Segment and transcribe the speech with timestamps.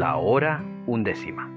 [0.00, 1.52] La hora undécima.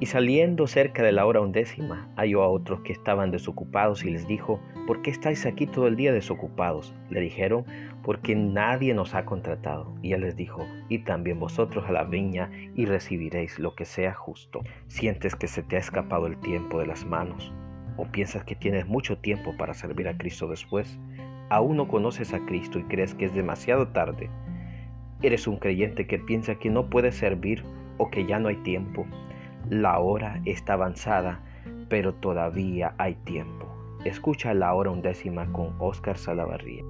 [0.00, 4.28] Y saliendo cerca de la hora undécima, halló a otros que estaban desocupados y les
[4.28, 6.94] dijo, ¿por qué estáis aquí todo el día desocupados?
[7.08, 7.64] Le dijeron,
[8.02, 9.94] porque nadie nos ha contratado.
[10.02, 14.12] Y él les dijo, y también vosotros a la viña y recibiréis lo que sea
[14.12, 14.60] justo.
[14.88, 17.50] ¿Sientes que se te ha escapado el tiempo de las manos?
[17.96, 20.98] ¿O piensas que tienes mucho tiempo para servir a Cristo después?
[21.48, 24.28] ¿Aún no conoces a Cristo y crees que es demasiado tarde?
[25.22, 27.62] ¿Eres un creyente que piensa que no puede servir
[27.98, 29.06] o que ya no hay tiempo?
[29.68, 31.42] La hora está avanzada,
[31.90, 33.66] pero todavía hay tiempo.
[34.06, 36.82] Escucha la hora undécima con Oscar Salavarría.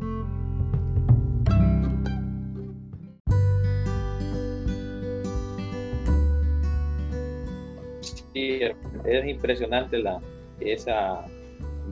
[8.33, 8.61] Sí,
[9.07, 10.21] es impresionante la,
[10.61, 11.27] esa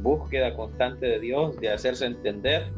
[0.02, 2.68] búsqueda constante de Dios, de hacerse entender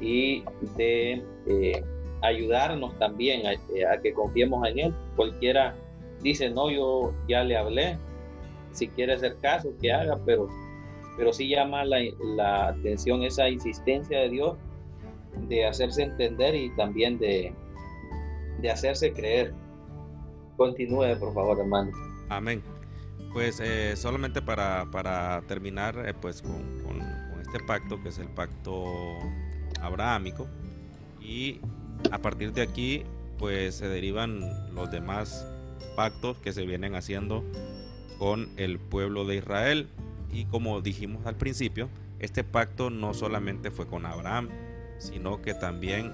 [0.00, 0.44] y
[0.76, 1.84] de eh,
[2.22, 3.50] ayudarnos también a,
[3.92, 4.94] a, que confiemos en Él.
[5.16, 5.74] Cualquiera
[6.22, 7.98] dice, no, yo ya le hablé,
[8.72, 10.48] si quiere hacer caso, que haga, pero,
[11.16, 11.98] pero sí llama la,
[12.36, 14.56] la atención esa insistencia de Dios
[15.48, 17.52] de hacerse entender y también de,
[18.60, 19.52] de hacerse creer.
[20.56, 21.90] Continúe, por favor, hermano.
[22.28, 22.62] Amén.
[23.32, 28.18] Pues eh, solamente para, para terminar eh, pues con, con, con, este pacto, que es
[28.18, 28.84] el pacto
[29.80, 30.46] abrahámico,
[31.20, 31.60] y
[32.10, 33.04] a partir de aquí
[33.38, 34.40] pues se derivan
[34.74, 35.46] los demás
[35.96, 37.44] pactos que se vienen haciendo
[38.18, 39.88] con el pueblo de Israel.
[40.30, 41.88] Y como dijimos al principio,
[42.20, 44.48] este pacto no solamente fue con Abraham,
[44.98, 46.12] sino que también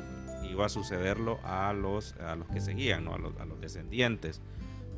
[0.51, 3.15] iba a sucederlo a los, a los que seguían, ¿no?
[3.15, 4.41] a, los, descendientes,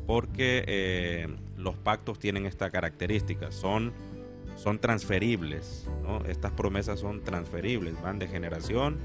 [0.07, 3.93] porque eh, los pactos tienen esta característica, son,
[4.55, 6.25] son transferibles, ¿no?
[6.27, 8.99] estas promesas son transferibles, van de generación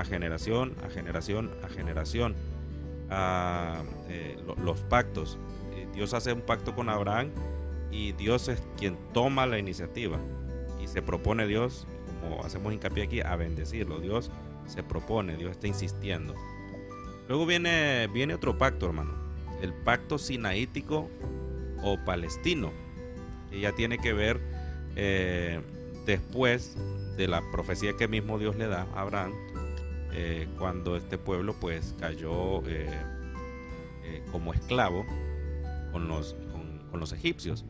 [0.00, 2.34] a generación, a generación, a generación
[3.10, 5.38] a eh, los pactos.
[5.74, 7.30] Eh, Dios hace un pacto con Abraham
[7.90, 10.18] y Dios es quien toma la iniciativa
[10.82, 11.86] y se propone Dios,
[12.20, 14.00] como hacemos hincapié aquí, a bendecirlo.
[14.00, 14.30] Dios
[14.66, 16.34] se propone, Dios está insistiendo.
[17.28, 19.14] Luego viene, viene otro pacto, hermano,
[19.60, 21.10] el pacto sinaítico
[21.82, 22.72] o palestino,
[23.50, 24.40] que ya tiene que ver
[24.96, 25.60] eh,
[26.06, 26.76] después
[27.16, 29.32] de la profecía que mismo Dios le da a Abraham
[30.12, 32.88] eh, cuando este pueblo pues cayó eh,
[34.04, 35.06] eh, como esclavo
[35.92, 37.64] con los, con, con los egipcios.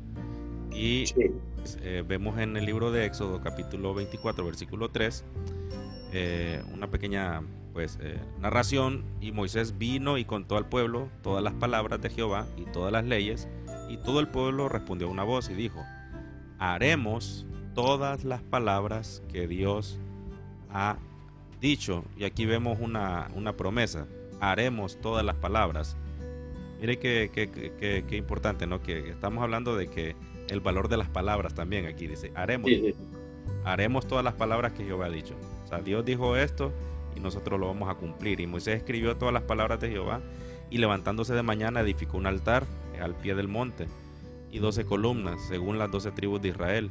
[0.72, 1.30] Y sí.
[1.56, 5.24] pues, vemos en el libro de Éxodo capítulo 24 versículo 3
[6.72, 7.42] una pequeña
[7.72, 7.98] pues
[8.40, 12.92] narración y Moisés vino y contó al pueblo todas las palabras de Jehová y todas
[12.92, 13.48] las leyes
[13.88, 15.84] y todo el pueblo respondió a una voz y dijo
[16.58, 19.98] haremos todas las palabras que Dios
[20.72, 20.98] ha
[21.60, 24.06] dicho, y aquí vemos una, una promesa,
[24.40, 25.96] haremos todas las palabras.
[26.80, 28.82] Mire qué, qué, qué, qué, importante, ¿no?
[28.82, 30.16] Que estamos hablando de que
[30.48, 32.94] el valor de las palabras también aquí dice, haremos, sí, sí.
[33.64, 35.34] haremos todas las palabras que Jehová ha dicho.
[35.64, 36.72] O sea, Dios dijo esto
[37.14, 38.40] y nosotros lo vamos a cumplir.
[38.40, 40.22] Y Moisés escribió todas las palabras de Jehová
[40.70, 42.64] y levantándose de mañana edificó un altar
[43.00, 43.86] al pie del monte
[44.50, 46.90] y doce columnas, según las doce tribus de Israel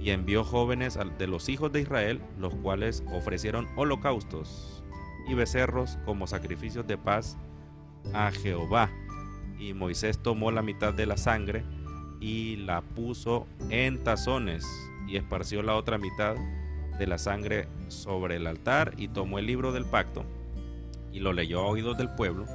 [0.00, 4.82] y envió jóvenes de los hijos de Israel, los cuales ofrecieron holocaustos
[5.28, 7.36] y becerros como sacrificios de paz
[8.14, 8.90] a Jehová.
[9.58, 11.64] Y Moisés tomó la mitad de la sangre
[12.18, 14.66] y la puso en tazones
[15.06, 16.34] y esparció la otra mitad
[16.98, 20.24] de la sangre sobre el altar y tomó el libro del pacto
[21.12, 22.46] y lo leyó a oídos del pueblo,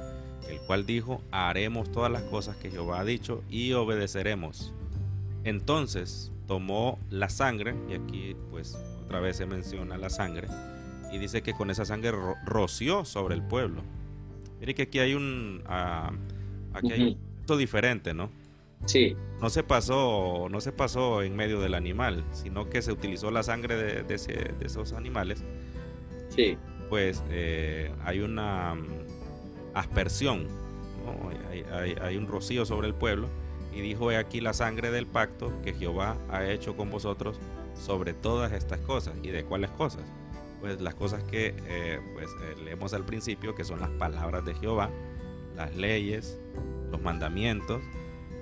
[0.48, 4.72] el cual dijo, haremos todas las cosas que Jehová ha dicho y obedeceremos.
[5.46, 10.48] Entonces tomó la sangre, y aquí pues otra vez se menciona la sangre,
[11.12, 13.82] y dice que con esa sangre ro roció sobre el pueblo.
[14.58, 16.92] Mire que aquí hay un, uh, aquí uh -huh.
[16.92, 17.18] hay
[17.48, 18.28] un diferente, ¿no?
[18.86, 19.16] Sí.
[19.40, 23.44] No se pasó, no se pasó en medio del animal, sino que se utilizó la
[23.44, 25.44] sangre de, de, ese, de esos animales.
[26.30, 26.58] Sí.
[26.88, 28.84] Pues eh, hay una um,
[29.74, 30.48] aspersión,
[31.04, 31.30] ¿no?
[31.50, 33.28] hay, hay, hay un rocío sobre el pueblo
[33.76, 37.38] y dijo, he aquí la sangre del pacto que Jehová ha hecho con vosotros
[37.74, 39.14] sobre todas estas cosas.
[39.22, 40.02] ¿Y de cuáles cosas?
[40.60, 44.54] Pues las cosas que eh, pues, eh, leemos al principio, que son las palabras de
[44.54, 44.88] Jehová,
[45.56, 46.40] las leyes,
[46.90, 47.82] los mandamientos,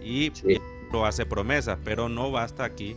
[0.00, 0.60] y sí.
[0.92, 2.94] lo hace promesas, pero no basta aquí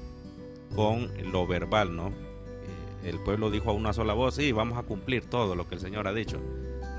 [0.75, 2.09] con lo verbal, ¿no?
[2.09, 5.73] Eh, el pueblo dijo a una sola voz, sí, vamos a cumplir todo lo que
[5.73, 6.39] el Señor ha dicho.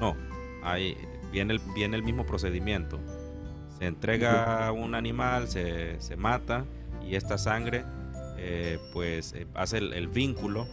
[0.01, 0.17] No,
[0.65, 0.97] ahí
[1.31, 2.99] viene el, viene el mismo procedimiento
[3.79, 6.65] se entrega un animal, se, se mata
[7.03, 7.85] y esta sangre
[8.37, 10.67] eh, pues eh, hace el, el, vínculo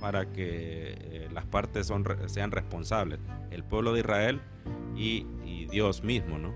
[0.00, 3.18] para que eh, las partes son, sean responsables,
[3.50, 4.40] el pueblo de Israel
[4.96, 6.54] y, y Dios mismo, ¿no?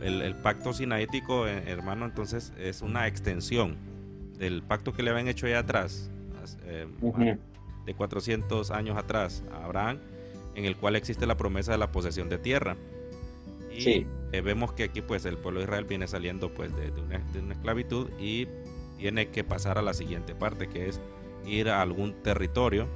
[0.00, 3.76] El, pacto sinaítico, hermano, entonces es una extensión
[4.38, 6.10] del pacto que le habían hecho allá atrás,
[7.84, 9.98] de 400 años atrás a Abraham,
[10.54, 12.76] en el cual existe la promesa de la posesión de tierra.
[13.76, 17.18] Y eh, vemos que aquí pues el pueblo de Israel viene saliendo pues de, una,
[17.32, 18.46] de, una, esclavitud y
[18.98, 21.00] tiene que pasar a la siguiente parte, que es
[21.46, 22.88] ir a algún territorio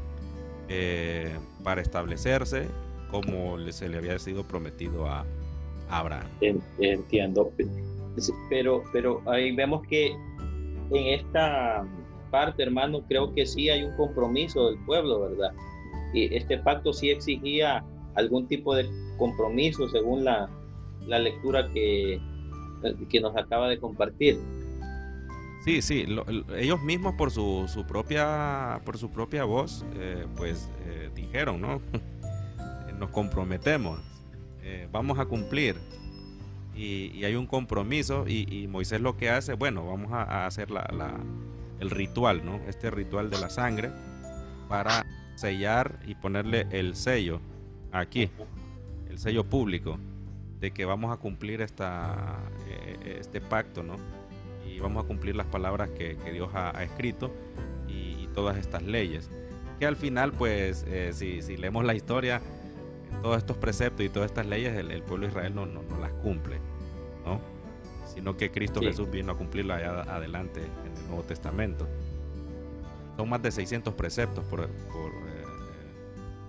[1.64, 2.66] para establecerse
[3.10, 5.24] como se le había sido prometido a,
[5.90, 6.26] Abraham.
[6.78, 7.50] Entiendo.
[8.50, 10.08] Pero, pero ahí vemos que
[10.90, 11.86] en esta
[12.30, 15.52] parte, hermano, creo que sí hay un compromiso del pueblo, ¿verdad?
[16.12, 17.84] Y este pacto sí exigía
[18.14, 20.50] algún tipo de compromiso según la,
[21.08, 22.20] la lectura que,
[23.08, 24.38] que nos acaba de compartir.
[25.64, 26.06] Sí, sí,
[26.56, 31.80] ellos mismos por su, su, propia por su propia voz, eh, pues eh, dijeron, ¿no?
[32.98, 34.00] Nos comprometemos
[34.68, 35.76] eh, vamos a cumplir.
[36.76, 41.18] Y, hay un compromiso y, Moisés lo que hace, bueno, vamos a, hacer la,
[41.80, 42.60] el ritual, ¿no?
[42.68, 43.90] Este ritual de la sangre
[44.68, 45.04] para
[45.36, 47.40] sellar y ponerle el sello
[47.90, 48.30] aquí,
[49.08, 49.98] el sello público
[50.60, 53.96] de que vamos a cumplir esta, eh, este pacto, ¿no?
[54.66, 57.32] Y vamos a cumplir las palabras que, Dios ha, escrito
[57.86, 59.30] y, todas estas leyes.
[59.80, 62.40] Que al final, pues, eh, si, si leemos la historia,
[63.22, 66.60] todos estos preceptos y todas estas leyes el, pueblo de Israel no, no, las cumple,
[67.24, 67.40] ¿no?
[68.06, 71.88] Sino que Cristo Jesús vino a cumplirla allá adelante en el Nuevo Testamento.
[73.16, 75.12] Son más de 600 preceptos, por, por,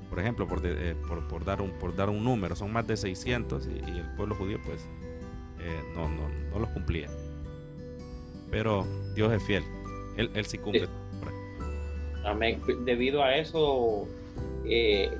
[0.09, 2.97] por ejemplo, por, eh, por, por, dar un, por dar un número, son más de
[2.97, 4.81] 600 y, el pueblo judío pues
[5.59, 7.07] eh, no, no, no los cumplía.
[8.49, 9.63] Pero Dios es fiel,
[10.17, 10.87] Él, él sí cumple.
[12.25, 12.61] Amén.
[12.85, 14.07] Debido a eso,
[14.65, 15.11] eh,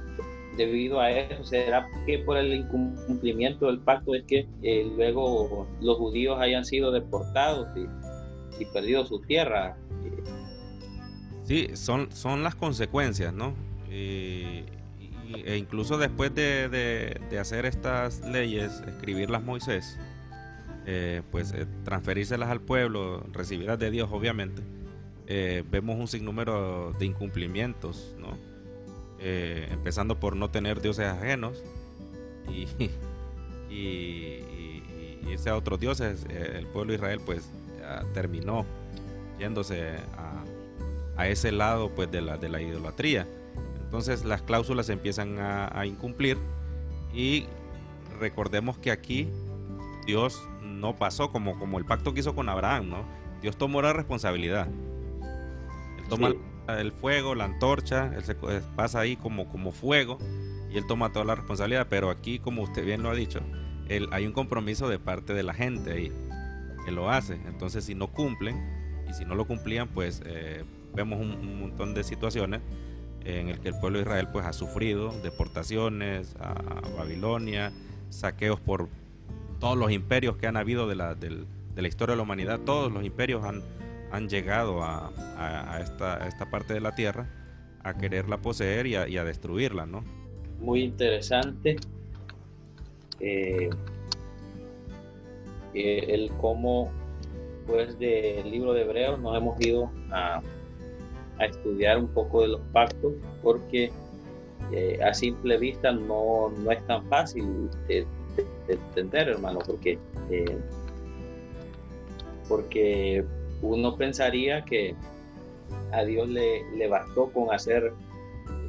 [0.58, 5.98] debido a eso, será que por el incumplimiento del pacto es que eh, luego los
[5.98, 9.78] judíos hayan sido deportados y, perdido su tierra.
[11.46, 13.54] Sí, son, son las consecuencias, ¿no?
[15.34, 19.98] E incluso después de, hacer estas leyes, escribirlas Moisés,
[20.86, 24.62] eh, pues eh, transferírselas al pueblo, recibirlas de Dios, obviamente,
[25.70, 28.50] vemos un sinnúmero de incumplimientos, ¿no?
[29.22, 31.62] Eh, empezando por no tener dioses ajenos
[32.48, 32.68] y,
[33.70, 34.82] y,
[35.30, 37.50] irse a otros dioses, eh, el pueblo de Israel pues
[38.14, 38.66] terminó
[39.38, 39.96] yéndose
[41.18, 43.28] a, ese lado pues de la, de la idolatría.
[43.90, 46.38] Entonces las cláusulas empiezan a, incumplir
[47.12, 47.48] y
[48.20, 49.28] recordemos que aquí
[50.06, 53.04] Dios no pasó como, como el pacto que hizo con Abraham, ¿no?
[53.42, 54.68] Dios tomó la responsabilidad.
[55.98, 56.36] Él toma
[56.68, 58.36] el fuego, la antorcha, él se
[58.76, 60.20] pasa ahí como, como fuego
[60.70, 63.40] y él toma toda la responsabilidad, pero aquí, como usted bien lo ha dicho,
[63.88, 66.12] él, hay un compromiso de parte de la gente ahí
[66.86, 67.40] que lo hace.
[67.48, 70.64] Entonces, si no cumplen y si no lo cumplían, pues eh,
[70.94, 72.62] vemos un, montón de situaciones
[73.38, 77.72] en el que el pueblo de Israel pues ha sufrido deportaciones a Babilonia,
[78.10, 78.88] saqueos por
[79.60, 81.46] todos los imperios que han habido de la, de
[81.76, 83.62] la historia de la humanidad, todos los imperios han
[84.12, 87.28] han llegado a, esta, esta, parte de la tierra
[87.84, 90.04] a quererla poseer y a, destruirla, ¿no?
[90.60, 91.78] Muy interesante
[93.20, 93.70] eh,
[95.74, 96.92] eh, el cómo,
[97.68, 100.42] pues, del libro de Hebreos nos hemos ido a,
[101.46, 103.92] estudiar un poco de los pactos, porque
[104.72, 108.06] eh, a simple vista no, no, es tan fácil de,
[108.68, 109.98] entender, hermano, porque
[112.48, 113.24] porque
[113.62, 114.96] uno pensaría que
[115.92, 117.94] a Dios le, le bastó con hacer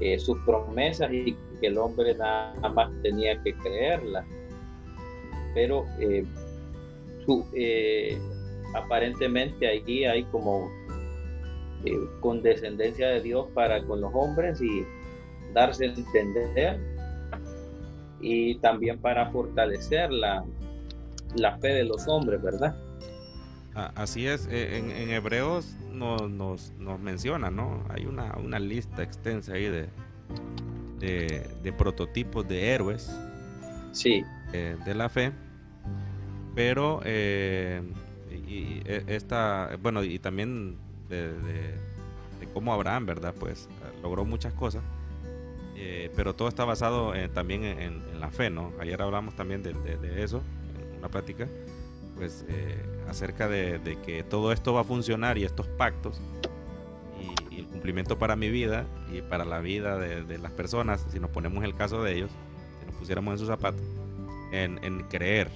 [0.00, 4.24] eh, sus promesas y que el hombre nada más tenía que creerlas.
[5.52, 6.24] Pero eh,
[7.54, 8.18] eh,
[8.74, 10.70] aparentemente allí hay como
[12.20, 14.84] condescendencia de Dios para con los hombres y
[15.54, 16.78] darse a entender
[18.20, 20.44] y también para fortalecer la,
[21.34, 22.76] la fe de los hombres, ¿verdad?
[23.74, 27.84] Así es, eh, en, Hebreos nos, nos, menciona, ¿no?
[27.88, 29.88] Hay una, lista extensa ahí de,
[30.98, 33.16] de, prototipos de héroes
[33.92, 34.24] sí.
[34.52, 35.32] Eh, de la fe,
[36.54, 37.80] pero eh,
[38.28, 40.76] y, e, esta, bueno, y también
[41.10, 41.74] de,
[42.54, 43.34] cómo Abraham, ¿verdad?
[43.38, 43.68] Pues
[44.02, 44.82] logró muchas cosas,
[46.16, 48.72] pero todo está basado también en, la fe, ¿no?
[48.80, 49.72] Ayer hablamos también de,
[50.22, 50.42] eso,
[50.92, 51.48] en una plática,
[52.16, 52.44] pues
[53.08, 56.20] acerca de, que todo esto va a funcionar y estos pactos
[57.50, 61.30] y, el cumplimiento para mi vida y para la vida de, las personas, si nos
[61.30, 62.30] ponemos el caso de ellos,
[62.80, 63.82] si nos pusiéramos en sus zapatos,
[64.52, 65.50] en, creer,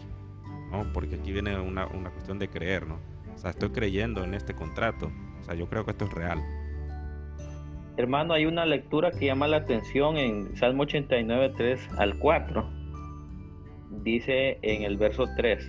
[0.70, 0.84] ¿no?
[0.92, 2.98] Porque aquí viene una, una cuestión de creer, ¿no?
[3.34, 5.10] O sea, estoy creyendo en este contrato.
[5.52, 6.38] Yo creo que esto es real.
[7.96, 12.68] Hermano, hay una lectura que llama la atención en Salmo 89, 3 al 4.
[14.02, 15.68] Dice en el verso 3,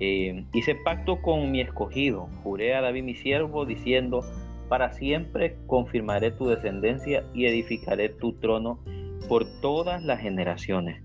[0.00, 4.22] eh, hice pacto con mi escogido, juré a David mi siervo, diciendo,
[4.68, 8.80] para siempre confirmaré tu descendencia y edificaré tu trono
[9.28, 11.02] por todas las generaciones.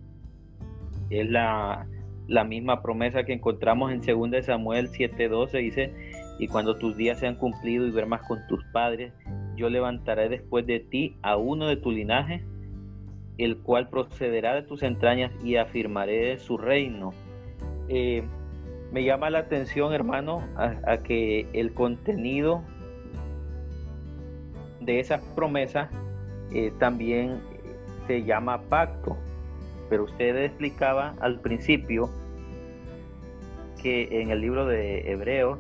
[1.10, 1.88] Es la,
[2.28, 5.94] la misma promesa que encontramos en 2 Samuel 7:12, dice,
[6.40, 9.13] y cuando tus días sean cumplidos y duermas con tus padres,
[9.56, 12.44] yo levantaré después de ti a uno de tu linaje,
[13.38, 17.13] el cual procederá de tus entrañas y afirmaré su reino.
[17.88, 18.24] Eh,
[18.92, 22.63] me llama la atención, hermano, a, que el contenido
[24.82, 25.90] de esa promesa
[26.52, 27.42] eh, también
[28.08, 29.18] se llama pacto.
[29.90, 32.10] Pero usted explicaba al principio
[33.82, 35.60] que en el libro de Hebreos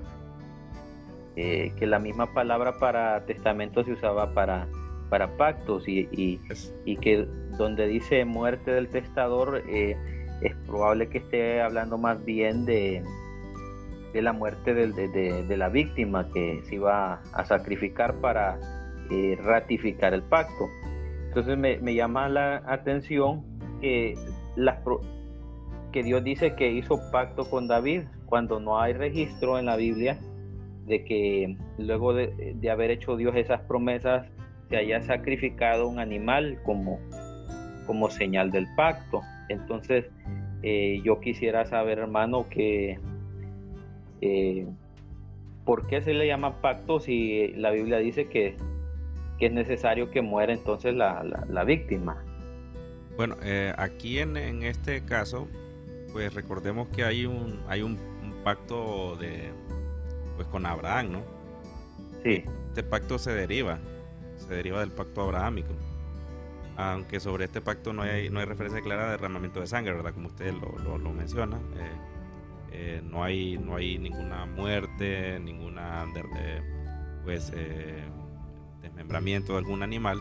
[1.35, 4.67] eh, que la misma palabra para testamento se usaba para,
[5.09, 9.97] para pactos y, y, que donde dice muerte del testador eh,
[10.41, 13.03] es probable que esté hablando más bien de,
[14.13, 18.59] de la muerte de, de, la víctima que se iba a sacrificar para
[19.09, 20.69] eh, ratificar el pacto.
[21.29, 23.43] Entonces me, me, llama la atención
[23.81, 24.15] que,
[24.55, 24.79] las,
[25.91, 30.19] que Dios dice que hizo pacto con David cuando no hay registro en la Biblia
[30.85, 34.27] de que luego de, haber hecho Dios esas promesas
[34.69, 36.99] se haya sacrificado un animal como,
[37.85, 39.21] como señal del pacto.
[39.49, 40.05] Entonces,
[40.61, 42.99] eh, yo quisiera saber, hermano, que
[44.21, 44.65] eh,
[45.65, 48.55] ¿por qué se le llama pacto si la Biblia dice que,
[49.39, 52.23] es necesario que muera entonces la, víctima?
[53.17, 55.49] Bueno, eh, aquí en, este caso,
[56.13, 57.97] pues recordemos que hay un, hay un
[58.45, 59.51] pacto de,
[60.35, 61.21] pues con Abraham, ¿no?
[62.23, 62.43] Sí.
[62.69, 63.79] Este pacto se deriva,
[64.37, 65.73] se deriva del pacto abrahámico.
[66.75, 70.13] Aunque sobre este pacto no hay, no hay referencia clara de derramamiento de sangre, ¿verdad?
[70.13, 71.57] Como usted lo, lo, menciona.
[71.57, 71.91] Eh,
[72.71, 76.61] eh, no, hay, no hay ninguna muerte, ninguna eh,
[77.23, 77.53] pues,
[78.81, 80.19] desmembramiento de algún animal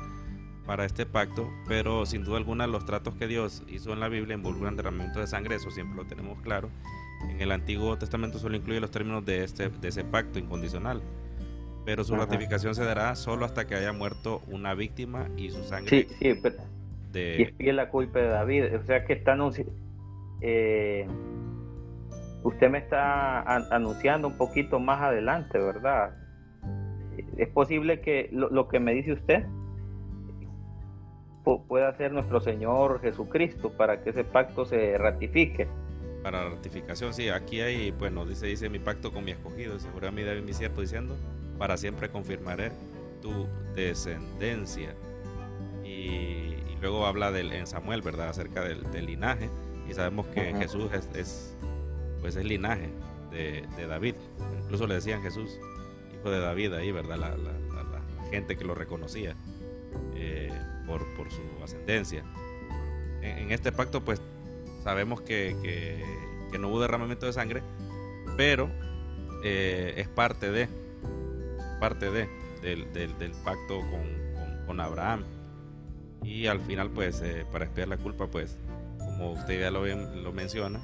[0.66, 4.36] para este pacto, pero sin duda alguna los tratos que Dios hizo en la Biblia
[4.36, 6.70] involucran derramamiento de sangre, eso siempre lo tenemos claro,
[7.28, 11.02] en el Antiguo Testamento solo incluye los términos de, este, de ese pacto incondicional,
[11.84, 16.06] pero su ratificación se dará solo hasta que haya muerto una víctima y su sangre.
[16.08, 16.56] Sí, sí, pero
[17.12, 17.54] de...
[17.58, 18.76] y la culpa de David.
[18.76, 19.36] O sea que está
[20.40, 21.06] eh,
[22.42, 23.42] usted me está
[23.74, 26.16] anunciando un poquito más adelante, ¿verdad?
[27.36, 29.44] Es posible que lo, lo que me dice usted
[31.68, 35.68] pueda ser nuestro Señor Jesucristo para que ese pacto se ratifique
[36.22, 40.10] para ratificación, sí, aquí hay, bueno, dice, dice mi pacto con mi escogido, seguro a
[40.10, 41.16] mí David mi siervo diciendo,
[41.58, 42.72] para siempre confirmaré
[43.20, 44.94] tu descendencia.
[45.84, 48.28] Y, luego habla del, en Samuel, ¿verdad?
[48.28, 49.48] Acerca del, linaje.
[49.88, 51.54] Y sabemos que Jesús es,
[52.20, 52.90] pues es linaje
[53.30, 54.16] de, David.
[54.62, 55.60] Incluso le decían Jesús,
[56.12, 57.18] hijo de David ahí, ¿verdad?
[57.18, 57.36] La,
[58.30, 59.36] gente que lo reconocía
[60.16, 60.50] eh,
[60.86, 62.24] por, su ascendencia.
[63.20, 64.22] en, este pacto, pues
[64.82, 66.04] Sabemos que,
[66.58, 67.62] no hubo derramamiento de sangre,
[68.36, 68.68] pero
[69.44, 70.68] eh, es parte de,
[71.80, 72.28] parte de,
[72.62, 73.80] del, pacto
[74.66, 75.24] con, Abraham.
[76.22, 78.58] Y al final, pues, eh, para expiar la culpa, pues,
[78.98, 80.80] como usted ya lo, lo menciona,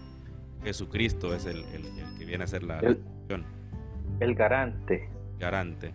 [0.62, 1.64] Jesucristo es el,
[2.19, 3.00] que viene a ser la el,
[4.21, 5.09] el garante.
[5.38, 5.93] Garante.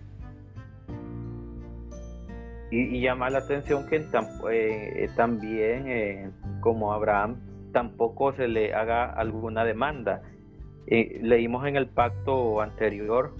[2.71, 4.03] Y, llama la atención que
[4.51, 7.37] eh, también, como Abraham,
[7.73, 10.21] tampoco se le haga alguna demanda.
[10.87, 13.35] Eh, leímos en el pacto anterior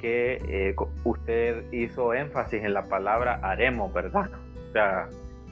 [0.00, 0.74] que eh,
[1.04, 4.30] usted hizo énfasis en la palabra haremos, ¿verdad?
[4.68, 5.08] O sea,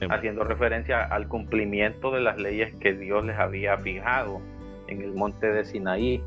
[0.09, 4.41] haciendo referencia al cumplimiento de las leyes que Dios les había fijado
[4.87, 6.21] en el monte de Sinaí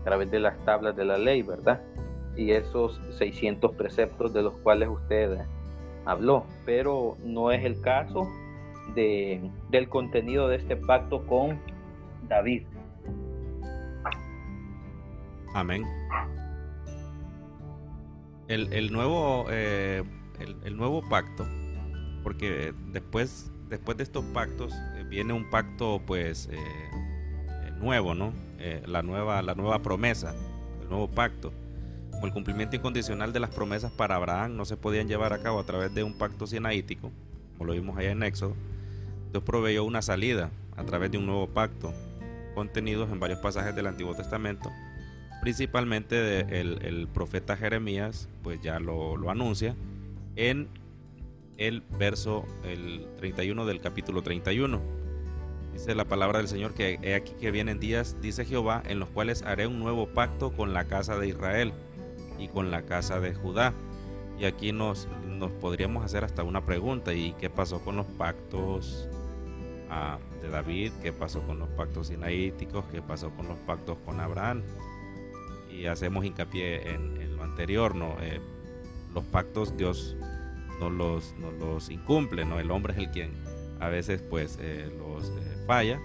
[0.00, 1.82] a través de las tablas de la ley, ¿verdad?
[2.36, 5.38] Y esos 600 preceptos de los cuales usted
[6.04, 8.28] habló, pero no es el caso
[8.94, 11.60] del contenido de este pacto con
[12.28, 12.62] David.
[15.54, 15.84] Amén.
[18.48, 20.04] El, nuevo, eh,
[20.64, 21.46] el, nuevo pacto,
[22.22, 28.32] porque después, después de estos pactos eh, viene un pacto pues eh, nuevo, ¿no?
[28.86, 30.34] la, nueva, la nueva promesa,
[30.82, 31.52] el nuevo pacto.
[32.10, 35.58] Como el cumplimiento incondicional de las promesas para Abraham no se podían llevar a cabo
[35.58, 37.10] a través de un pacto sinaítico,
[37.52, 38.54] como lo vimos allá en Éxodo,
[39.36, 41.92] Dios proveyó una salida a través de un nuevo pacto
[42.54, 44.72] contenidos en varios pasajes del Antiguo Testamento,
[45.42, 49.76] principalmente el, profeta Jeremías, pues ya lo, lo, anuncia
[50.36, 50.68] en
[51.58, 54.80] el verso el 31 del capítulo 31.
[55.74, 59.10] Dice la palabra del Señor que he aquí que vienen días, dice Jehová, en los
[59.10, 61.74] cuales haré un nuevo pacto con la casa de Israel
[62.38, 63.74] y con la casa de Judá.
[64.38, 69.10] Y aquí nos, nos podríamos hacer hasta una pregunta, ¿y qué pasó con los pactos
[70.42, 70.92] de David?
[71.02, 72.84] ¿Qué pasó con los pactos sinaíticos?
[72.92, 74.62] ¿Qué pasó con los pactos con Abraham?
[75.70, 78.16] Y hacemos hincapié en, lo anterior, ¿no?
[78.20, 78.40] Eh,
[79.14, 80.16] los pactos Dios
[80.80, 82.58] no los, no los incumple, ¿no?
[82.58, 83.32] El hombre es el quien
[83.78, 86.00] a veces pues eh, los eh, falla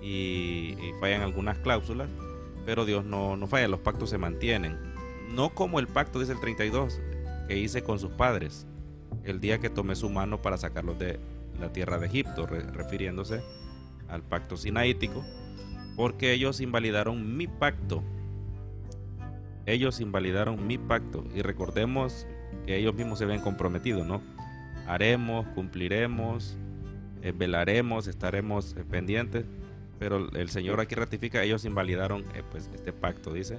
[0.00, 2.08] y, y, fallan algunas cláusulas,
[2.64, 4.78] pero Dios no, no falla, los pactos se mantienen.
[5.32, 7.00] No como el pacto, dice el 32,
[7.48, 8.66] que hice con sus padres
[9.24, 11.18] el día que tomé su mano para sacarlos de
[11.60, 13.42] la tierra de Egipto, refiriéndose
[14.08, 15.24] al pacto sinaítico,
[15.96, 18.02] porque ellos invalidaron mi pacto.
[19.66, 22.26] Ellos invalidaron mi pacto y recordemos
[22.66, 24.20] que ellos mismos se habían comprometido, ¿no?
[24.86, 26.58] Haremos, cumpliremos,
[27.22, 29.46] eh, velaremos, estaremos eh, pendientes,
[29.98, 33.58] pero el Señor aquí ratifica, ellos invalidaron eh, pues este pacto, dice.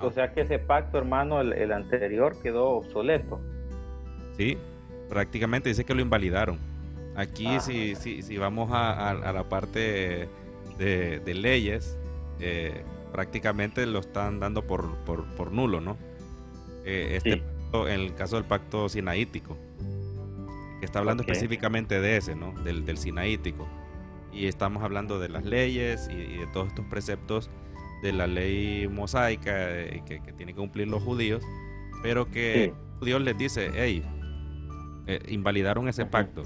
[0.00, 3.40] O sea que ese pacto, hermano, el, anterior quedó obsoleto.
[4.36, 4.58] Sí,
[5.08, 6.58] prácticamente dice que lo invalidaron.
[7.16, 7.60] Aquí ah.
[7.60, 10.28] si, si, si, vamos a, la parte
[10.78, 11.96] de, leyes,
[13.12, 15.96] prácticamente lo están dando por, por, nulo, ¿no?
[16.84, 17.42] este
[17.72, 19.56] en el caso del pacto sinaítico,
[20.80, 22.52] que está hablando específicamente de ese, ¿no?
[22.62, 23.68] Del, del, sinaítico.
[24.32, 27.50] Y estamos hablando de las leyes y, de todos estos preceptos
[28.02, 31.42] de la ley mosaica eh, que, que, tienen que cumplir los judíos,
[32.02, 34.02] pero que Dios les dice, hey,
[35.06, 36.42] eh, invalidaron ese pacto.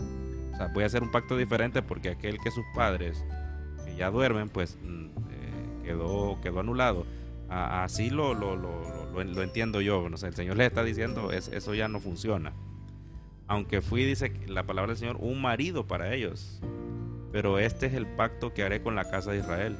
[0.60, 3.24] Sea, voy a hacer un pacto diferente porque aquel que sus padres
[3.96, 7.06] ya duermen, pues mm, eh, quedó, quedó anulado.
[7.48, 10.06] así lo, lo, lo lo, entiendo yo.
[10.06, 12.52] El Señor le está diciendo, es, eso ya no funciona.
[13.46, 16.60] Aunque fui, dice la palabra del Señor, un marido para ellos.
[17.32, 19.76] Pero este es el pacto que haré con la casa de Israel.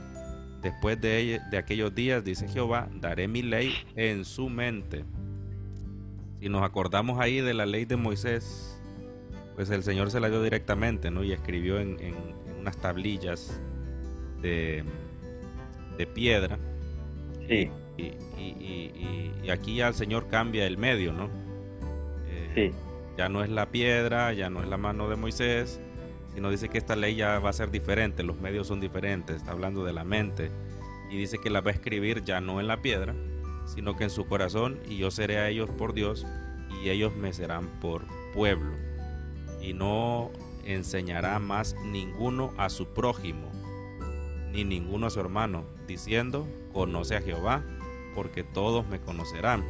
[0.63, 5.05] Después de, de aquellos días, dice Jehová, daré mi ley en su mente.
[6.41, 8.70] Si nos acordamos ahí de la ley de Moisés,
[9.55, 11.25] pues el Señor se la dio directamente, ¿no?
[11.25, 11.99] Y escribió en,
[12.59, 13.61] unas tablillas
[14.41, 14.85] de,
[15.97, 16.59] de piedra.
[17.49, 21.29] Sí y, aquí ya el Señor cambia el medio, ¿no?
[22.55, 22.73] Eh,
[23.17, 25.81] ya no es la piedra, ya no es la mano de Moisés,
[26.35, 29.53] sino dice que esta ley ya va a ser diferente, los medios son diferentes, está
[29.53, 30.51] hablando de la mente,
[31.11, 33.15] y dice que la va a escribir ya no en la piedra,
[33.67, 36.27] sino que en su corazón, y yo seré a ellos por Dios,
[36.83, 38.73] y ellos me serán por pueblo,
[39.61, 40.31] y no
[40.65, 43.51] enseñará más ninguno a su prójimo,
[44.53, 47.63] ni ninguno a su hermano, diciendo, conoce a Jehová,
[48.15, 49.65] porque todos me conocerán.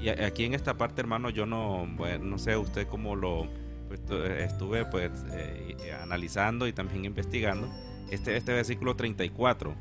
[0.00, 3.46] Y aquí en esta parte, hermano, yo no, no sé usted cómo lo
[3.88, 4.00] pues,
[4.38, 7.68] estuve pues eh, analizando y también investigando.
[8.10, 9.74] Este, este versículo 34,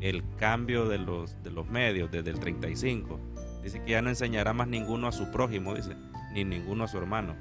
[0.00, 3.20] el cambio de los, de los medios desde el 35,
[3.62, 5.96] dice que ya no enseñará más ninguno a su prójimo, dice,
[6.34, 7.36] ni ninguno a su hermano,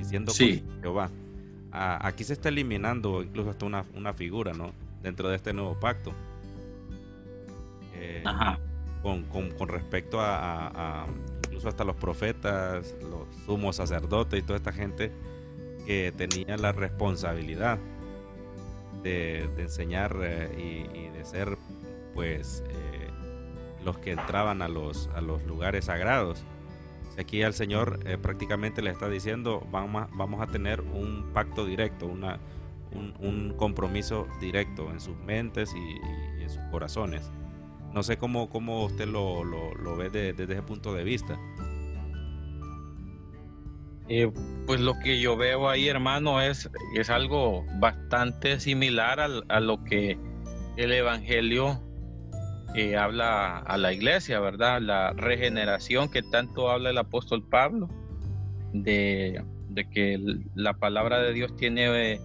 [0.00, 0.64] diciendo sí.
[0.82, 1.10] Jehová.
[1.72, 4.72] aquí se está eliminando incluso hasta una, una figura, ¿no?
[5.02, 6.12] Dentro de este nuevo pacto.
[7.94, 8.58] Eh, Ajá
[9.02, 11.06] con, con, respecto a,
[11.46, 15.10] incluso hasta los profetas, los sumos sacerdotes y toda esta gente
[15.86, 17.78] que tenía la responsabilidad
[19.02, 21.56] de, enseñar eh, y, de ser
[22.14, 23.08] pues eh,
[23.84, 26.42] los que entraban a los, a los lugares sagrados.
[27.18, 33.54] Aquí al Señor eh, prácticamente le está diciendo vamos a, tener un pacto directo, un,
[33.56, 37.30] compromiso directo en sus mentes y en sus corazones.
[37.92, 38.44] No sé cómo,
[38.84, 41.38] usted lo, lo, ve desde ese punto de vista.
[44.08, 44.30] Eh,
[44.66, 50.18] pues lo que yo veo ahí, hermano, es, es algo bastante similar a, lo que
[50.76, 51.80] el Evangelio
[52.74, 54.80] eh, habla a la iglesia, ¿verdad?
[54.80, 57.88] La regeneración que tanto habla el apóstol Pablo,
[58.72, 59.42] de,
[59.92, 60.20] que
[60.54, 62.20] la palabra de Dios tiene eh,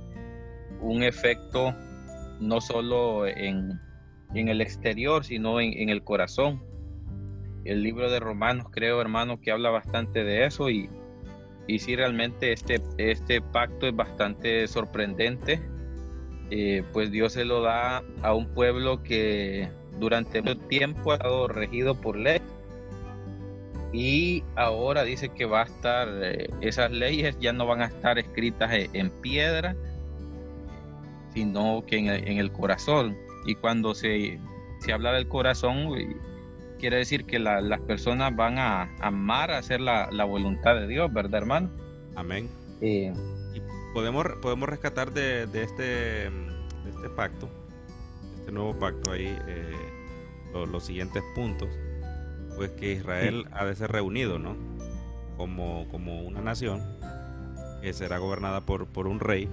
[0.82, 1.74] un efecto
[2.40, 3.80] no solo en,
[4.36, 6.62] en el exterior, sino en, el corazón.
[7.64, 10.90] El libro de Romanos, creo, hermano, que habla bastante de eso y,
[11.68, 15.60] y sí, realmente este, este pacto es bastante sorprendente,
[16.52, 21.48] eh, pues Dios se lo da a un pueblo que durante mucho tiempo ha estado
[21.48, 22.42] regido por ley
[23.96, 28.20] y ahora dice que va a estar, eh, esas leyes ya no van a estar
[28.20, 29.74] escritas en, piedra,
[31.34, 34.38] sino que en el corazón Y cuando se,
[34.80, 35.90] se habla del corazón,
[36.78, 41.42] quiere decir que las personas van a amar, a hacer la, voluntad de Dios, ¿verdad,
[41.42, 41.70] hermano?
[42.16, 42.50] Amén.
[42.82, 43.12] y
[43.94, 47.50] podemos, podemos rescatar de, este, este pacto,
[48.46, 49.74] este nuevo pacto ahí, eh,
[50.72, 51.68] los siguientes puntos,
[52.56, 54.56] pues que Israel ha de ser reunido, ¿no?
[55.36, 56.80] Como, como una nación
[57.82, 59.50] que será gobernada por, por un rey.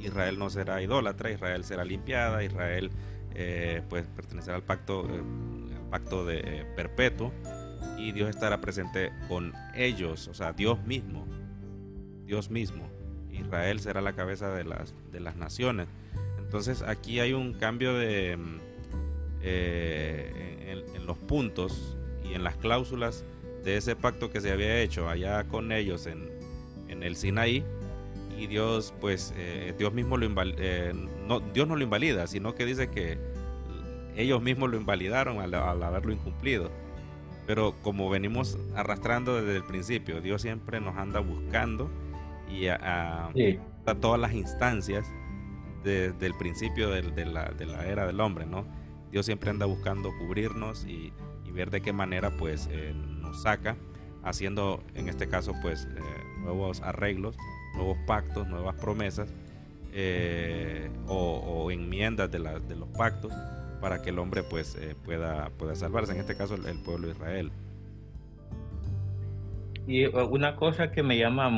[0.00, 2.92] Israel no será idólatra, Israel será limpiada, Israel
[3.34, 5.20] eh, pues pertenecerá al pacto, eh,
[5.90, 7.32] pacto de eh, perpetuo
[7.98, 11.26] y Dios estará presente con ellos, o sea, Dios mismo,
[12.26, 12.88] Dios mismo.
[13.32, 15.88] Israel será la cabeza de las, de las naciones.
[16.54, 18.60] Entonces aquí hay un cambio de mm,
[19.42, 23.24] en, los puntos y en las cláusulas
[23.64, 26.30] de ese pacto que se había hecho allá con ellos en,
[26.86, 27.64] en el Sinaí
[28.38, 29.34] y Dios pues
[29.76, 33.18] Dios mismo lo no, Dios no lo invalida sino que dice que
[34.14, 36.70] ellos mismos lo invalidaron al, haberlo incumplido.
[37.48, 41.90] Pero como venimos arrastrando desde el principio, Dios siempre nos anda buscando
[42.48, 43.30] y a,
[44.00, 45.04] todas las instancias
[45.84, 47.52] desde el principio de, la,
[47.86, 48.64] era del hombre, ¿no?
[49.12, 51.12] Dios siempre anda buscando cubrirnos y,
[51.52, 53.76] ver de qué manera pues eh, nos saca,
[54.24, 56.00] haciendo en este caso pues eh,
[56.40, 57.36] nuevos arreglos,
[57.76, 59.32] nuevos pactos, nuevas promesas
[59.92, 63.32] eh, o, enmiendas de, de los pactos
[63.84, 67.12] para que el hombre pues eh, pueda, pueda salvarse, en este caso el, pueblo de
[67.12, 67.52] Israel.
[69.86, 71.50] Y una cosa que me llama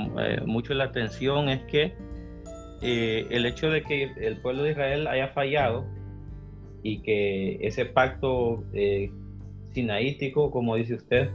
[0.44, 1.94] mucho la atención es que
[2.82, 5.86] el hecho de que el pueblo de Israel haya fallado
[6.82, 8.64] y que ese pacto
[9.72, 11.30] sinaítico, como dice usted,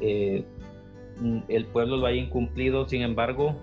[0.00, 3.56] el pueblo lo haya incumplido, sin embargo,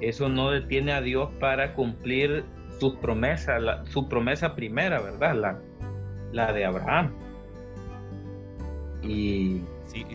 [0.00, 2.44] eso no detiene a Dios para cumplir
[2.80, 5.36] sus promesas, su promesa primera, ¿verdad?
[5.36, 5.60] La,
[6.32, 7.12] la de Abraham.
[9.02, 9.60] Y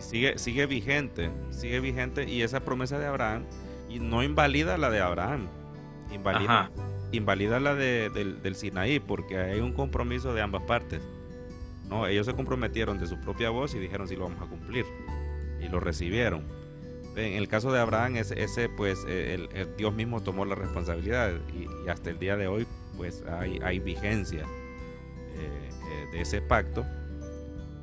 [0.00, 3.44] sigue, sigue vigente, sigue vigente y esa promesa de Abraham
[3.88, 5.48] y no invalida la de Abraham,
[6.12, 6.70] invalida,
[7.12, 11.02] invalida la de, del, Sinaí porque hay un compromiso de ambas partes.
[11.88, 14.84] No, ellos se comprometieron de su propia voz y dijeron si lo vamos a cumplir
[15.60, 16.44] y lo recibieron.
[17.16, 21.88] En el caso de Abraham, ese, ese pues el, Dios mismo tomó la responsabilidad y,
[21.88, 22.66] hasta el día de hoy
[22.96, 24.44] pues hay, hay vigencia
[26.12, 26.84] de ese pacto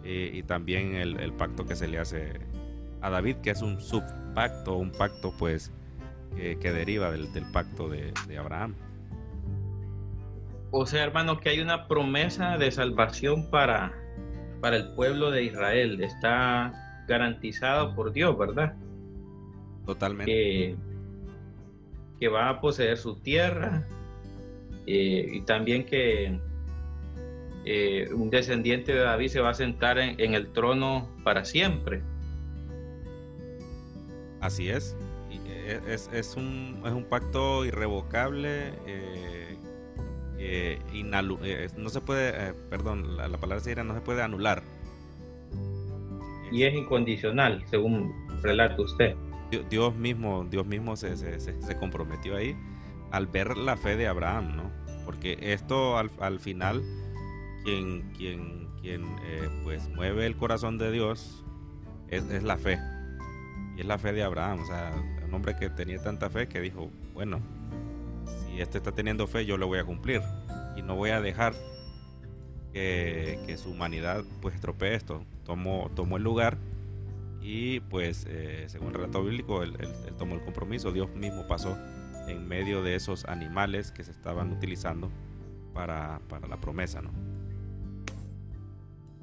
[0.04, 2.40] eh, y también el, pacto que se le hace
[3.02, 5.72] a David, que es un subpacto, un pacto pues
[6.36, 8.76] que deriva del, pacto de, Abraham.
[10.72, 13.94] O sea, hermano, que hay una promesa de salvación para,
[14.62, 16.02] para el pueblo de Israel.
[16.04, 16.74] Está
[17.08, 18.76] garantizado por Dios, ¿verdad?
[19.86, 20.32] Totalmente.
[20.32, 20.76] Que,
[22.20, 23.86] que va a poseer su tierra
[24.88, 26.40] eh, y también que
[27.66, 32.04] eh, un descendiente de David se va a sentar en, el trono para siempre.
[34.40, 34.96] Así es.
[35.66, 38.74] Eh, es, es, un, es un pacto irrevocable.
[38.86, 39.58] Eh,
[41.78, 44.64] no se puede, perdón, la, palabra sería no se puede anular.
[46.52, 49.16] Y es incondicional, según relata usted.
[49.70, 52.56] Dios mismo, Dios mismo se, se, se, comprometió ahí
[53.12, 54.72] al ver la fe de Abraham, ¿no?
[55.06, 56.84] Porque esto al, al final
[57.66, 61.44] quien, quien, quien eh, pues mueve el corazón de Dios
[62.10, 62.80] es, la fe.
[63.76, 64.94] Y es la fe de Abraham, o sea,
[65.36, 67.40] hombre que tenía tanta fe que dijo, bueno,
[68.46, 70.22] si este está teniendo fe, yo le voy a cumplir.
[70.76, 71.54] Y no voy a dejar
[72.74, 75.24] que, su humanidad pues estropee esto.
[75.46, 76.58] Tomó, tomó el lugar
[77.42, 79.78] y pues eh, según el relato bíblico, él,
[80.18, 80.92] tomó el compromiso.
[80.92, 81.78] Dios mismo pasó
[82.28, 85.12] en medio de esos animales que se estaban utilizando
[85.74, 87.12] para, para la promesa, ¿no?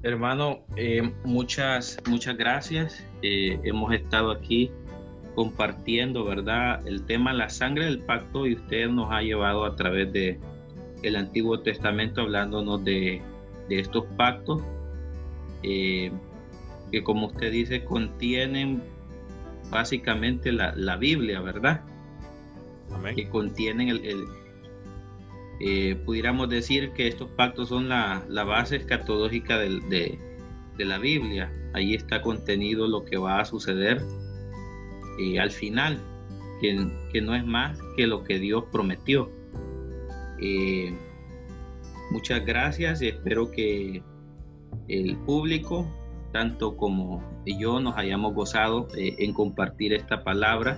[0.03, 3.05] Hermano, eh, muchas, muchas gracias.
[3.21, 4.69] Eh, hemos estado aquí
[5.35, 6.85] compartiendo, ¿verdad?
[6.87, 10.39] El tema la sangre del pacto y usted nos ha llevado a través de
[11.01, 13.21] el Antiguo Testamento hablándonos de,
[13.69, 14.61] estos pactos
[15.63, 16.11] eh,
[16.91, 18.83] que como usted dice contienen
[19.71, 21.81] básicamente la, Biblia, ¿verdad?
[23.15, 24.25] Que contienen el
[25.65, 30.19] eh, pudiéramos decir que estos pactos son la, base escatológica de,
[30.77, 31.53] la Biblia.
[31.73, 34.01] Ahí está contenido lo que va a suceder
[35.19, 35.99] eh, al final,
[36.61, 39.29] que, no es más que lo que Dios prometió.
[40.39, 40.93] Eh,
[42.11, 44.01] muchas gracias y espero que
[44.87, 45.87] el público,
[46.31, 50.77] tanto como yo, nos hayamos gozado en compartir esta palabra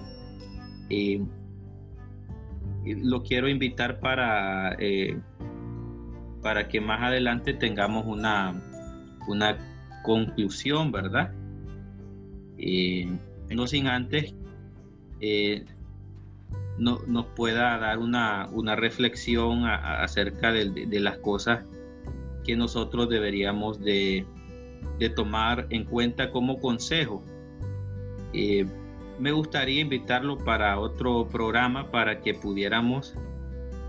[2.86, 5.20] lo quiero invitar para eh,
[6.42, 8.62] para que más adelante tengamos una,
[9.28, 9.58] una
[10.04, 11.34] conclusión, ¿verdad?
[12.60, 13.18] Eh,
[13.50, 14.34] no sin antes
[15.20, 15.66] eh,
[16.78, 21.64] no, nos pueda dar una, una reflexión acerca de, las cosas
[22.44, 24.26] que nosotros deberíamos de,
[25.00, 27.24] de tomar en cuenta como consejo.
[28.34, 28.66] Eh,
[29.20, 33.16] me gustaría invitarlo para otro programa para que pudiéramos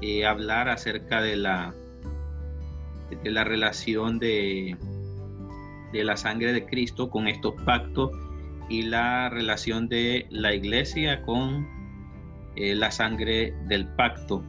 [0.00, 1.74] eh, hablar acerca de la,
[3.24, 4.76] de la relación de,
[5.92, 8.12] de la sangre de Cristo con estos pactos
[8.68, 11.66] y la relación de la iglesia con
[12.56, 14.42] eh, la sangre del pacto.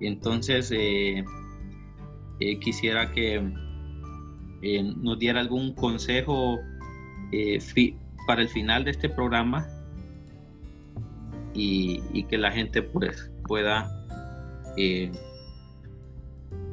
[0.00, 1.24] Entonces, eh,
[2.40, 3.40] eh, quisiera que
[4.96, 6.58] nos diera algún consejo
[8.26, 9.68] para el final de este programa
[11.54, 13.88] y, que la gente pues, pueda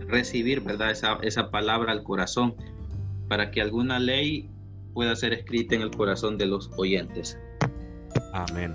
[0.08, 0.92] recibir ¿verdad?
[0.92, 2.56] Esa, esa palabra al corazón
[3.28, 4.50] para que alguna ley
[4.95, 7.38] pueda ser escrita en el corazón de los oyentes.
[8.31, 8.73] Amén.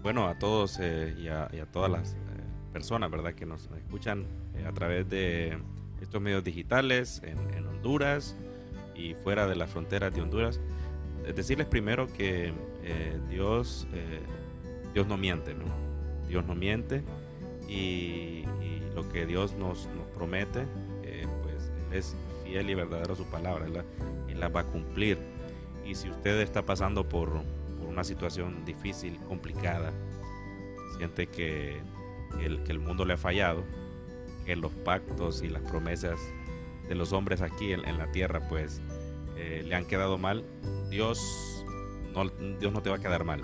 [0.00, 2.16] Bueno, a todos eh, y, a, todas las eh,
[2.72, 3.34] personas, ¿verdad?
[3.34, 5.58] Que nos escuchan eh, a través de
[6.00, 8.36] estos medios digitales en, Honduras
[8.94, 10.60] y fuera de las fronteras de Honduras.
[11.34, 12.52] Decirles primero que
[13.30, 13.86] Dios,
[14.92, 15.64] Dios no miente, ¿no?
[16.28, 17.02] Dios no miente
[17.68, 18.44] y,
[18.94, 20.66] lo que Dios nos, nos promete,
[21.42, 25.18] pues Él es fiel y verdadero a su palabra, Él la va a cumplir.
[25.84, 27.42] Y si usted está pasando por,
[27.88, 29.92] una situación difícil, complicada,
[30.96, 31.80] siente que
[32.40, 33.64] el, que el mundo le ha fallado,
[34.44, 36.20] que los pactos y las promesas
[36.88, 38.80] de los hombres aquí en, la tierra pues
[39.36, 40.44] eh, le han quedado mal,
[40.88, 41.64] Dios
[42.12, 43.40] no, Dios no te va a quedar mal.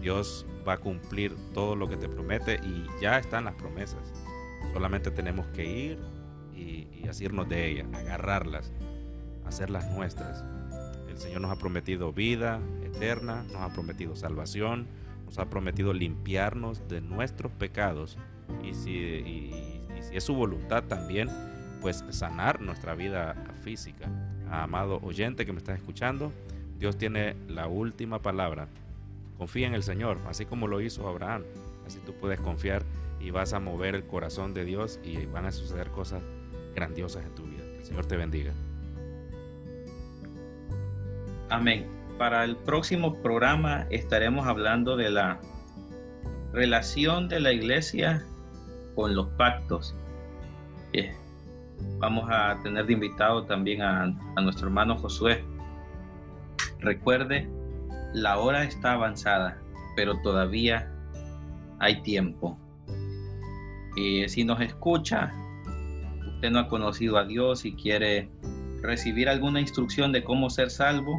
[0.00, 4.12] Dios va a cumplir todo lo que te promete y ya están las promesas.
[4.72, 5.98] Solamente tenemos que ir
[6.54, 8.72] y, y asirnos de ellas, agarrarlas,
[9.44, 10.44] hacerlas nuestras.
[11.16, 14.86] El Señor nos ha prometido vida eterna, nos ha prometido salvación,
[15.24, 18.18] nos ha prometido limpiarnos de nuestros pecados
[18.62, 19.80] y si,
[20.12, 21.30] es su voluntad también,
[21.80, 24.10] pues sanar nuestra vida física.
[24.50, 26.32] Amado oyente que me estás escuchando,
[26.78, 28.68] Dios tiene la última palabra.
[29.38, 31.44] Confía en el Señor, así como lo hizo Abraham.
[31.86, 32.84] Así tú puedes confiar
[33.20, 36.22] y vas a mover el corazón de Dios y van a suceder cosas
[36.74, 37.62] grandiosas en tu vida.
[37.62, 38.52] Que el Señor te bendiga.
[41.48, 41.86] Amén.
[42.18, 45.38] Para el próximo programa estaremos hablando de la
[46.52, 48.24] relación de la iglesia
[48.94, 49.94] con los pactos.
[51.98, 54.06] Vamos a tener de invitado también a,
[54.42, 55.44] nuestro hermano Josué.
[56.80, 57.48] Recuerde,
[58.12, 59.58] la hora está avanzada,
[59.94, 60.90] pero todavía
[61.78, 62.58] hay tiempo.
[63.96, 65.32] Y si nos escucha,
[66.34, 68.28] usted no ha conocido a Dios y quiere
[68.82, 71.18] recibir alguna instrucción de cómo ser salvo,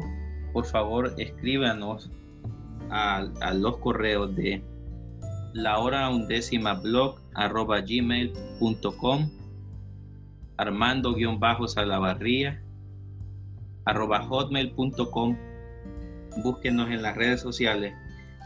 [0.52, 2.10] por favor escríbanos
[2.90, 3.22] a,
[3.54, 4.62] los correos de
[5.52, 9.30] la hora undécima blog arroba gmail.com
[10.56, 12.62] armando guion bajo salavarría
[13.84, 15.36] arroba hotmail.com
[16.42, 17.94] búsquenos en las redes sociales.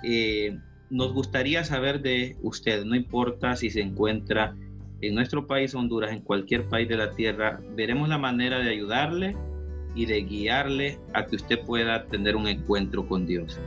[0.03, 0.59] Eh,
[0.91, 4.55] nos gustaría saber de usted no importa si se encuentra
[5.03, 9.37] en nuestro país Honduras en cualquier país de la tierra veremos la manera de ayudarle
[9.95, 13.59] y de guiarle a que usted pueda tener un encuentro con Dios.